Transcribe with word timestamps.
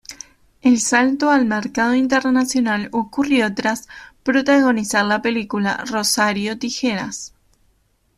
El 0.63 0.79
salto 0.79 1.29
al 1.29 1.45
mercado 1.45 1.93
internacional 1.93 2.89
ocurrió 2.91 3.53
tras 3.53 3.87
protagonizar 4.23 5.05
la 5.05 5.21
película 5.21 5.83
"Rosario 5.85 6.57
Tijeras". 6.57 7.35